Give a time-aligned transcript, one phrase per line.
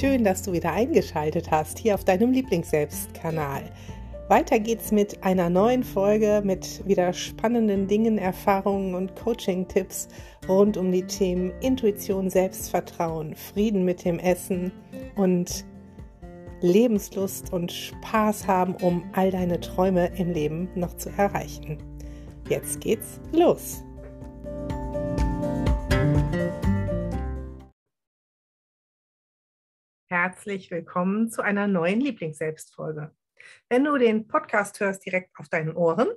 [0.00, 3.64] schön, dass du wieder eingeschaltet hast hier auf deinem Lieblingsselbstkanal.
[4.28, 10.08] Weiter geht's mit einer neuen Folge mit wieder spannenden Dingen, Erfahrungen und Coaching-Tipps
[10.48, 14.72] rund um die Themen Intuition, Selbstvertrauen, Frieden mit dem Essen
[15.16, 15.66] und
[16.62, 21.76] Lebenslust und Spaß haben, um all deine Träume im Leben noch zu erreichen.
[22.48, 23.84] Jetzt geht's los.
[30.12, 33.14] Herzlich willkommen zu einer neuen Lieblingsselbstfolge.
[33.68, 36.08] Wenn du den Podcast hörst direkt auf deinen Ohren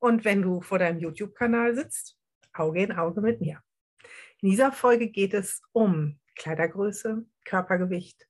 [0.00, 2.18] und wenn du vor deinem YouTube-Kanal sitzt,
[2.54, 3.62] Auge in Auge mit mir.
[4.40, 8.26] In dieser Folge geht es um Kleidergröße, Körpergewicht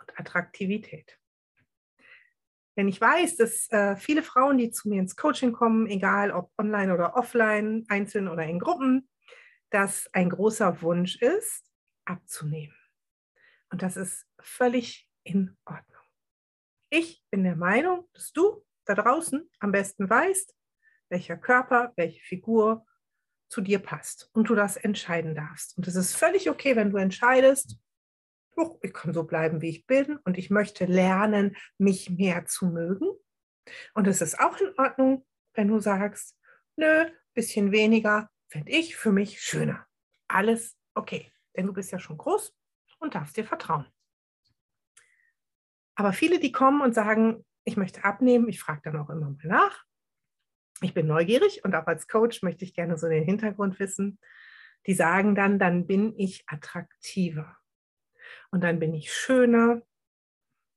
[0.00, 1.18] und Attraktivität.
[2.78, 6.50] Denn ich weiß, dass äh, viele Frauen, die zu mir ins Coaching kommen, egal ob
[6.56, 9.06] online oder offline, einzeln oder in Gruppen,
[9.68, 11.70] dass ein großer Wunsch ist,
[12.06, 12.75] abzunehmen.
[13.70, 16.02] Und das ist völlig in Ordnung.
[16.90, 20.54] Ich bin der Meinung, dass du da draußen am besten weißt,
[21.08, 22.86] welcher Körper, welche Figur
[23.48, 25.76] zu dir passt und du das entscheiden darfst.
[25.76, 27.78] Und es ist völlig okay, wenn du entscheidest,
[28.56, 32.66] oh, ich kann so bleiben, wie ich bin und ich möchte lernen, mich mehr zu
[32.66, 33.08] mögen.
[33.94, 36.36] Und es ist auch in Ordnung, wenn du sagst,
[36.76, 39.86] nö, bisschen weniger fände ich für mich schöner.
[40.28, 42.54] Alles okay, denn du bist ja schon groß
[43.06, 43.86] und darfst dir vertrauen.
[45.94, 49.36] Aber viele, die kommen und sagen, ich möchte abnehmen, ich frage dann auch immer mal
[49.44, 49.84] nach.
[50.82, 54.18] Ich bin neugierig und auch als Coach möchte ich gerne so den Hintergrund wissen.
[54.86, 57.56] Die sagen dann, dann bin ich attraktiver
[58.50, 59.82] und dann bin ich schöner.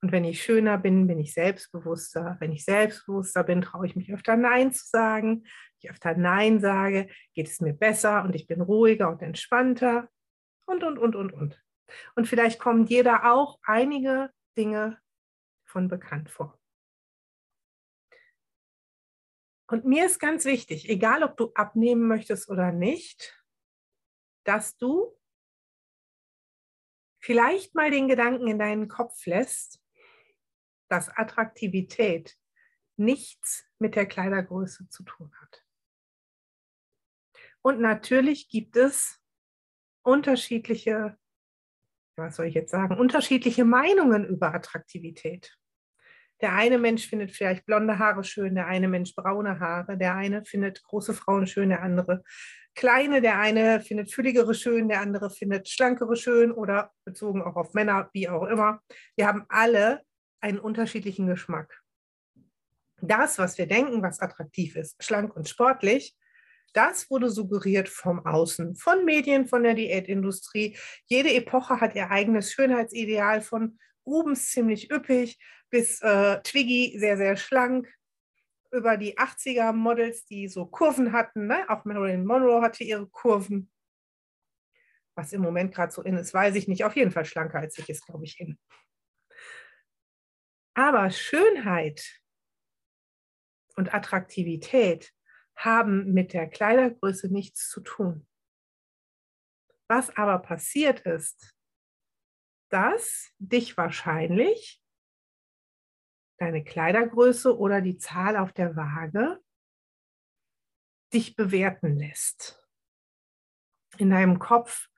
[0.02, 2.38] Und wenn ich schöner bin, bin ich selbstbewusster.
[2.40, 5.44] Wenn ich selbstbewusster bin, traue ich mich öfter Nein zu sagen.
[5.44, 10.08] Wenn ich öfter Nein sage, geht es mir besser und ich bin ruhiger und entspannter
[10.66, 11.62] und, und, und, und, und.
[12.16, 15.00] Und vielleicht kommen dir da auch einige Dinge
[15.66, 16.60] von bekannt vor.
[19.68, 23.40] Und mir ist ganz wichtig, egal ob du abnehmen möchtest oder nicht,
[24.44, 25.16] dass du
[27.20, 29.80] vielleicht mal den Gedanken in deinen Kopf lässt,
[30.88, 32.40] dass Attraktivität
[32.98, 35.64] nichts mit der Kleidergröße zu tun hat.
[37.62, 39.22] Und natürlich gibt es
[40.02, 41.18] unterschiedliche
[42.20, 45.58] was soll ich jetzt sagen, unterschiedliche Meinungen über Attraktivität.
[46.42, 50.46] Der eine Mensch findet vielleicht blonde Haare schön, der eine Mensch braune Haare, der eine
[50.46, 52.24] findet große Frauen schön, der andere
[52.76, 57.74] kleine, der eine findet fülligere schön, der andere findet schlankere schön oder bezogen auch auf
[57.74, 58.82] Männer, wie auch immer.
[59.18, 60.02] Wir haben alle
[60.40, 61.82] einen unterschiedlichen Geschmack.
[63.02, 66.16] Das, was wir denken, was attraktiv ist, schlank und sportlich,
[66.74, 70.78] das wurde suggeriert vom Außen, von Medien, von der Diätindustrie.
[71.06, 75.38] Jede Epoche hat ihr eigenes Schönheitsideal von Rubens ziemlich üppig
[75.70, 77.88] bis äh, Twiggy sehr, sehr schlank.
[78.72, 81.48] Über die 80er Models, die so Kurven hatten.
[81.48, 81.68] Ne?
[81.70, 83.72] Auch Marilyn Monroe hatte ihre Kurven.
[85.16, 86.84] Was im Moment gerade so in ist, weiß ich nicht.
[86.84, 88.60] Auf jeden Fall schlanker als ich ist, glaube ich, in.
[90.76, 92.22] Aber Schönheit
[93.76, 95.12] und Attraktivität
[95.60, 98.28] haben mit der Kleidergröße nichts zu tun.
[99.88, 101.54] Was aber passiert ist,
[102.70, 104.82] dass dich wahrscheinlich
[106.38, 109.44] deine Kleidergröße oder die Zahl auf der Waage
[111.12, 112.66] dich bewerten lässt.
[113.98, 114.90] In deinem Kopf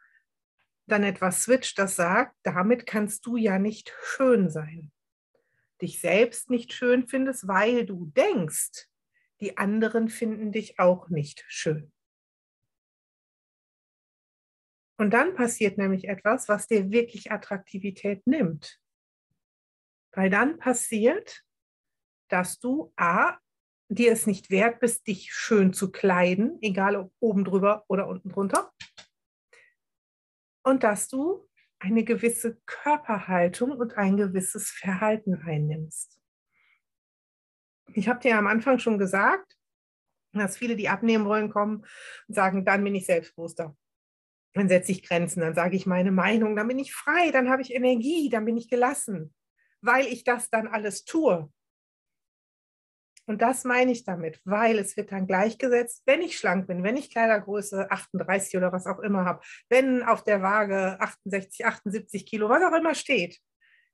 [0.86, 4.92] dann etwas switcht, das sagt, damit kannst du ja nicht schön sein.
[5.82, 8.91] Dich selbst nicht schön findest, weil du denkst,
[9.41, 11.91] die anderen finden dich auch nicht schön.
[14.97, 18.80] Und dann passiert nämlich etwas, was dir wirklich Attraktivität nimmt.
[20.12, 21.44] Weil dann passiert,
[22.30, 23.40] dass du A,
[23.90, 28.30] dir es nicht wert bist, dich schön zu kleiden, egal ob oben drüber oder unten
[28.30, 28.72] drunter.
[30.63, 31.50] Und dass du
[31.80, 36.20] eine gewisse Körperhaltung und ein gewisses Verhalten einnimmst.
[37.94, 39.58] Ich habe dir am Anfang schon gesagt,
[40.34, 41.86] dass viele, die abnehmen wollen, kommen
[42.28, 43.76] und sagen, dann bin ich selbstbewusster.
[44.54, 47.62] Dann setze ich Grenzen, dann sage ich meine Meinung, dann bin ich frei, dann habe
[47.62, 49.34] ich Energie, dann bin ich gelassen,
[49.82, 51.52] weil ich das dann alles tue.
[53.28, 56.98] Und das meine ich damit, weil es wird dann gleichgesetzt, wenn ich schlank bin, wenn
[56.98, 62.50] ich Kleidergröße 38 oder was auch immer habe, wenn auf der Waage 68, 78 Kilo,
[62.50, 63.40] was auch immer steht,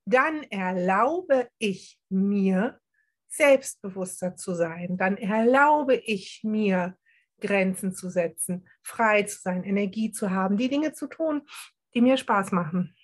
[0.05, 2.79] dann erlaube ich mir,
[3.29, 6.97] selbstbewusster zu sein, dann erlaube ich mir,
[7.39, 11.47] Grenzen zu setzen, frei zu sein, Energie zu haben, die Dinge zu tun,
[11.93, 12.95] die mir Spaß machen.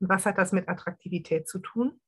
[0.00, 2.00] Und was hat das mit Attraktivität zu tun?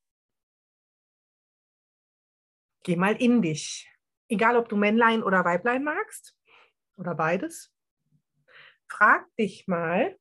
[2.82, 3.88] Geh mal in dich.
[4.28, 6.36] Egal, ob du Männlein oder Weiblein magst
[6.96, 7.72] oder beides.
[8.88, 10.18] Frag dich mal,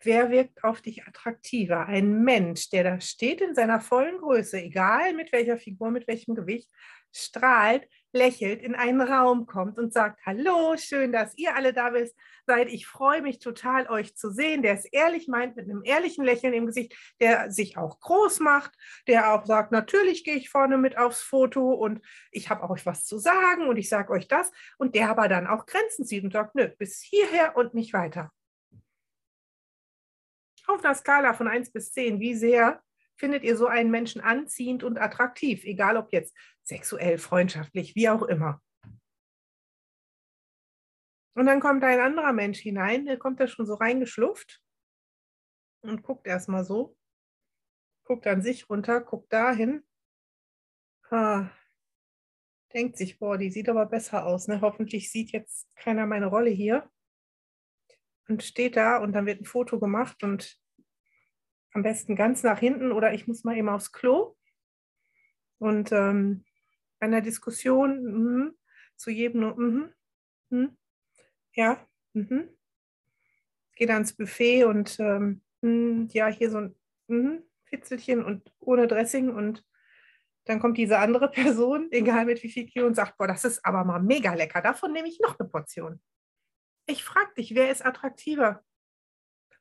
[0.00, 1.86] wer wirkt auf dich attraktiver?
[1.86, 6.34] Ein Mensch, der da steht in seiner vollen Größe, egal mit welcher Figur, mit welchem
[6.34, 6.70] Gewicht,
[7.12, 11.92] strahlt, lächelt, in einen Raum kommt und sagt, hallo, schön, dass ihr alle da
[12.46, 12.68] seid.
[12.68, 14.62] Ich freue mich total, euch zu sehen.
[14.62, 18.72] Der es ehrlich meint, mit einem ehrlichen Lächeln im Gesicht, der sich auch groß macht,
[19.06, 22.00] der auch sagt, natürlich gehe ich vorne mit aufs Foto und
[22.30, 24.50] ich habe euch was zu sagen und ich sage euch das.
[24.78, 28.32] Und der aber dann auch Grenzen zieht und sagt, nö, bis hierher und nicht weiter.
[30.68, 32.82] Auf einer Skala von 1 bis 10, wie sehr
[33.16, 38.22] findet ihr so einen Menschen anziehend und attraktiv, egal ob jetzt sexuell, freundschaftlich, wie auch
[38.22, 38.62] immer.
[41.34, 44.62] Und dann kommt ein anderer Mensch hinein, der kommt da schon so reingeschlufft
[45.80, 46.96] und guckt erstmal so,
[48.04, 49.84] guckt an sich runter, guckt dahin,
[51.10, 51.48] ah,
[52.74, 54.48] denkt sich, boah, die sieht aber besser aus.
[54.48, 54.60] Ne?
[54.60, 56.90] Hoffentlich sieht jetzt keiner meine Rolle hier.
[58.28, 60.58] Und steht da und dann wird ein Foto gemacht und
[61.72, 64.36] am besten ganz nach hinten oder ich muss mal eben aufs Klo.
[65.58, 66.44] Und ähm,
[67.00, 68.54] einer Diskussion mm,
[68.96, 69.94] zu jedem nur, mm,
[70.50, 70.76] mm,
[71.54, 72.48] ja, mhm.
[73.76, 76.74] gehe ins Buffet und ähm, mm, ja, hier so ein
[77.08, 79.64] mm, Fitzelchen und ohne Dressing und
[80.44, 83.64] dann kommt diese andere Person, egal mit wie viel Kilo, und sagt, boah, das ist
[83.64, 86.00] aber mal mega lecker, davon nehme ich noch eine Portion.
[86.90, 88.64] Ich frage dich, wer ist attraktiver?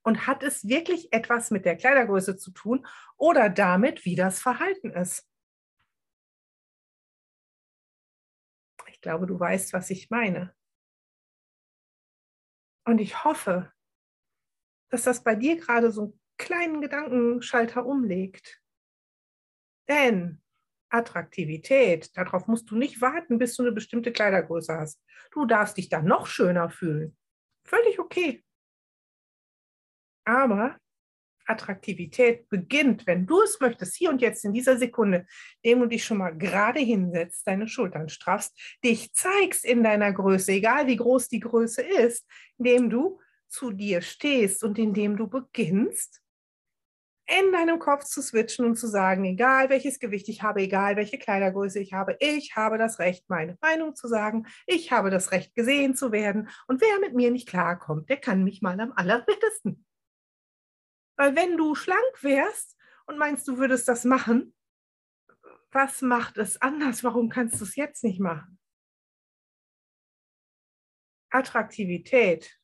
[0.02, 2.88] Und hat es wirklich etwas mit der Kleidergröße zu tun
[3.18, 5.30] oder damit, wie das Verhalten ist?
[8.88, 10.56] Ich glaube, du weißt, was ich meine.
[12.86, 13.74] Und ich hoffe,
[14.90, 18.62] dass das bei dir gerade so einen kleinen Gedankenschalter umlegt.
[19.90, 20.42] Denn
[20.90, 25.02] Attraktivität, darauf musst du nicht warten, bis du eine bestimmte Kleidergröße hast.
[25.32, 27.18] Du darfst dich dann noch schöner fühlen.
[27.66, 28.44] Völlig okay.
[30.26, 30.78] Aber
[31.46, 35.26] Attraktivität beginnt, wenn du es möchtest, hier und jetzt in dieser Sekunde,
[35.62, 40.52] indem du dich schon mal gerade hinsetzt, deine Schultern straffst, dich zeigst in deiner Größe,
[40.52, 42.26] egal wie groß die Größe ist,
[42.58, 46.22] indem du zu dir stehst und indem du beginnst,
[47.28, 51.18] in deinem Kopf zu switchen und zu sagen, egal welches Gewicht ich habe, egal welche
[51.18, 55.54] Kleidergröße ich habe, ich habe das Recht, meine Meinung zu sagen, ich habe das Recht,
[55.54, 59.86] gesehen zu werden und wer mit mir nicht klarkommt, der kann mich mal am allerbittesten.
[61.18, 62.78] Weil wenn du schlank wärst
[63.08, 64.54] und meinst, du würdest das machen,
[65.72, 67.04] was macht es anders?
[67.04, 68.58] Warum kannst du es jetzt nicht machen?
[71.30, 72.58] Attraktivität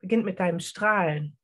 [0.00, 1.36] beginnt mit deinem Strahlen,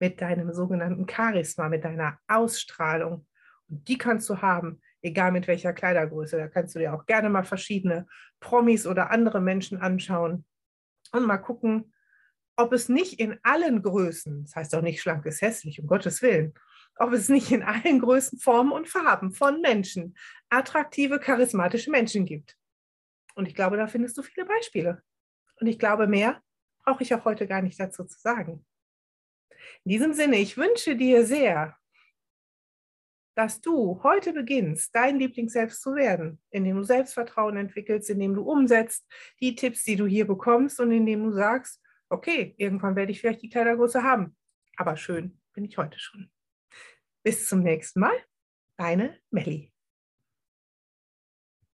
[0.00, 3.26] mit deinem sogenannten Charisma, mit deiner Ausstrahlung.
[3.68, 6.36] Und die kannst du haben, egal mit welcher Kleidergröße.
[6.36, 8.06] Da kannst du dir auch gerne mal verschiedene
[8.40, 10.44] Promis oder andere Menschen anschauen
[11.12, 11.92] und mal gucken,
[12.56, 16.20] ob es nicht in allen Größen, das heißt auch nicht schlank ist hässlich, um Gottes
[16.20, 16.52] Willen,
[16.96, 20.14] ob es nicht in allen Größen, Formen und Farben von Menschen
[20.50, 22.56] attraktive, charismatische Menschen gibt.
[23.34, 25.02] Und ich glaube, da findest du viele Beispiele.
[25.60, 26.42] Und ich glaube, mehr
[26.84, 28.64] brauche ich auch heute gar nicht dazu zu sagen.
[29.84, 31.76] In diesem Sinne, ich wünsche dir sehr,
[33.34, 39.06] dass du heute beginnst, dein Lieblingsselbst zu werden, indem du Selbstvertrauen entwickelst, indem du umsetzt
[39.40, 43.42] die Tipps, die du hier bekommst und indem du sagst, okay, irgendwann werde ich vielleicht
[43.42, 44.36] die Kleidergröße haben.
[44.76, 46.30] Aber schön bin ich heute schon.
[47.22, 48.16] Bis zum nächsten Mal.
[48.76, 49.72] Deine Melli.